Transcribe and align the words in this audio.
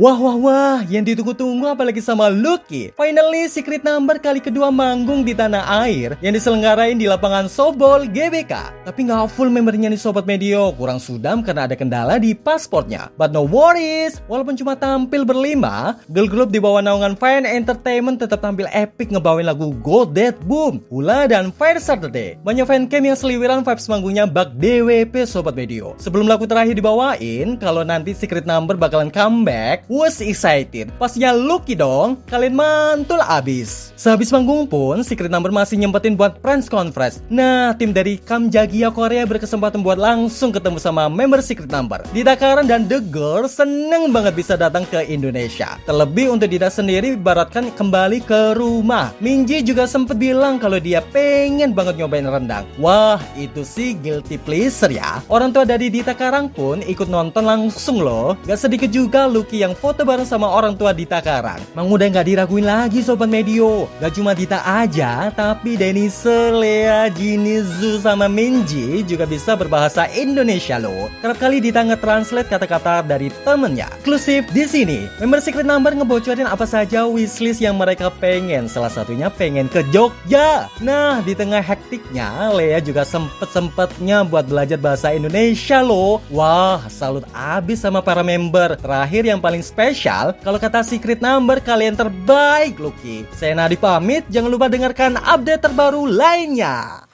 Wah 0.00 0.16
wah 0.16 0.32
wah, 0.32 0.80
yang 0.88 1.04
ditunggu-tunggu 1.04 1.76
apalagi 1.76 2.00
sama 2.00 2.32
Lucky. 2.32 2.88
Finally, 2.96 3.52
Secret 3.52 3.84
Number 3.84 4.16
kali 4.16 4.40
kedua 4.40 4.72
manggung 4.72 5.28
di 5.28 5.36
tanah 5.36 5.84
air 5.84 6.16
yang 6.24 6.32
diselenggarain 6.32 6.96
di 6.96 7.04
lapangan 7.04 7.52
softball 7.52 8.08
GBK. 8.08 8.80
Tapi 8.88 9.00
nggak 9.04 9.28
full 9.28 9.52
membernya 9.52 9.92
nih 9.92 10.00
Sobat 10.00 10.24
Medio, 10.24 10.72
kurang 10.72 11.04
sudam 11.04 11.44
karena 11.44 11.68
ada 11.68 11.76
kendala 11.76 12.16
di 12.16 12.32
pasportnya. 12.32 13.12
But 13.20 13.36
no 13.36 13.44
worries, 13.44 14.24
walaupun 14.24 14.56
cuma 14.56 14.72
tampil 14.72 15.28
berlima, 15.28 16.00
girl 16.08 16.32
group 16.32 16.48
di 16.48 16.64
bawah 16.64 16.80
naungan 16.80 17.12
Fine 17.12 17.44
Entertainment 17.44 18.24
tetap 18.24 18.40
tampil 18.40 18.72
epic 18.72 19.12
ngebawain 19.12 19.44
lagu 19.44 19.76
Go 19.84 20.08
Dead 20.08 20.32
Boom, 20.48 20.80
Hula 20.88 21.28
dan 21.28 21.52
Fire 21.52 21.76
Saturday. 21.76 22.40
Banyak 22.40 22.64
fancam 22.64 23.04
yang 23.04 23.20
seliwiran 23.20 23.60
vibes 23.60 23.84
manggungnya 23.84 24.24
bak 24.24 24.56
DWP 24.56 25.28
Sobat 25.28 25.52
Medio. 25.52 25.92
Sebelum 26.00 26.24
lagu 26.24 26.48
terakhir 26.48 26.72
dibawain, 26.72 27.60
kalau 27.60 27.84
nanti 27.84 28.16
Secret 28.16 28.48
Number 28.48 28.80
bakalan 28.80 29.12
comeback, 29.12 29.89
was 29.90 30.22
excited. 30.22 30.94
Pastinya 30.94 31.34
Lucky 31.34 31.74
dong, 31.74 32.22
kalian 32.30 32.54
mantul 32.54 33.18
abis. 33.18 33.90
Sehabis 33.98 34.30
manggung 34.30 34.70
pun, 34.70 35.02
Secret 35.02 35.26
Number 35.26 35.50
masih 35.50 35.74
nyempetin 35.82 36.14
buat 36.14 36.38
press 36.38 36.70
conference. 36.70 37.18
Nah, 37.26 37.74
tim 37.74 37.90
dari 37.90 38.22
Kamjagia 38.22 38.94
Korea 38.94 39.26
berkesempatan 39.26 39.82
buat 39.82 39.98
langsung 39.98 40.54
ketemu 40.54 40.78
sama 40.78 41.10
member 41.10 41.42
Secret 41.42 41.66
Number. 41.74 41.98
Dida 42.14 42.38
Karan 42.38 42.70
dan 42.70 42.86
The 42.86 43.02
Girl 43.02 43.50
seneng 43.50 44.14
banget 44.14 44.38
bisa 44.38 44.54
datang 44.54 44.86
ke 44.86 45.02
Indonesia. 45.10 45.74
Terlebih 45.82 46.30
untuk 46.30 46.46
Dida 46.46 46.70
sendiri 46.70 47.18
ibaratkan 47.18 47.74
kembali 47.74 48.22
ke 48.22 48.54
rumah. 48.54 49.10
Minji 49.18 49.66
juga 49.66 49.90
sempet 49.90 50.14
bilang 50.14 50.62
kalau 50.62 50.78
dia 50.78 51.02
pengen 51.10 51.74
banget 51.74 51.98
nyobain 51.98 52.30
rendang. 52.30 52.62
Wah, 52.78 53.18
itu 53.34 53.66
sih 53.66 53.98
guilty 53.98 54.38
pleasure 54.38 54.94
ya. 54.94 55.18
Orang 55.26 55.50
tua 55.50 55.66
dari 55.66 55.90
Dita 55.90 56.14
Karang 56.14 56.46
pun 56.46 56.78
ikut 56.86 57.10
nonton 57.10 57.42
langsung 57.42 57.98
loh. 57.98 58.38
Gak 58.46 58.62
sedikit 58.62 58.94
juga 58.94 59.26
Lucky 59.26 59.66
yang 59.66 59.74
foto 59.80 60.04
bareng 60.04 60.28
sama 60.28 60.44
orang 60.44 60.76
tua 60.76 60.92
Dita 60.92 61.24
Karang. 61.24 61.58
Mang 61.72 61.88
udah 61.88 62.04
gak 62.12 62.28
diraguin 62.28 62.68
lagi 62.68 63.00
Sobat 63.00 63.32
Medio. 63.32 63.88
Gak 63.96 64.12
cuma 64.12 64.36
Dita 64.36 64.60
aja, 64.60 65.32
tapi 65.32 65.80
Denny 65.80 66.12
Selea, 66.12 67.08
Jinizu, 67.08 68.04
sama 68.04 68.28
Minji 68.28 69.00
juga 69.08 69.24
bisa 69.24 69.56
berbahasa 69.56 70.04
Indonesia 70.12 70.76
loh. 70.76 71.08
Kerap 71.24 71.40
kali 71.40 71.64
Dita 71.64 71.80
nge-translate 71.80 72.52
kata-kata 72.52 73.00
dari 73.00 73.32
temennya. 73.42 73.88
Eksklusif 74.04 74.44
di 74.52 74.68
sini, 74.68 74.98
member 75.16 75.40
Secret 75.40 75.64
Number 75.64 75.96
ngebocorin 75.96 76.44
apa 76.44 76.68
saja 76.68 77.08
wishlist 77.08 77.64
yang 77.64 77.80
mereka 77.80 78.12
pengen. 78.20 78.68
Salah 78.68 78.92
satunya 78.92 79.32
pengen 79.32 79.72
ke 79.72 79.80
Jogja. 79.88 80.68
Nah, 80.84 81.24
di 81.24 81.32
tengah 81.32 81.64
hektiknya, 81.64 82.52
Lea 82.52 82.84
juga 82.84 83.08
sempet-sempetnya 83.08 84.28
buat 84.28 84.44
belajar 84.44 84.76
bahasa 84.76 85.16
Indonesia 85.16 85.80
loh. 85.80 86.20
Wah, 86.28 86.84
salut 86.92 87.24
abis 87.32 87.80
sama 87.80 88.04
para 88.04 88.20
member. 88.20 88.76
Terakhir 88.76 89.24
yang 89.24 89.40
paling 89.60 89.92
spesial, 89.92 90.32
kalau 90.40 90.56
kata 90.56 90.80
Secret 90.80 91.20
Number 91.20 91.60
kalian 91.60 91.92
terbaik, 91.92 92.80
Lucky. 92.80 93.28
Saya 93.36 93.52
Nadi 93.52 93.76
pamit, 93.76 94.24
jangan 94.32 94.48
lupa 94.48 94.72
dengarkan 94.72 95.20
update 95.20 95.68
terbaru 95.68 96.08
lainnya. 96.08 97.04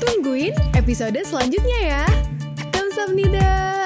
Tungguin 0.00 0.56
episode 0.72 1.20
selanjutnya 1.28 1.78
ya. 1.84 2.04
Kamsahamnida. 2.72 3.77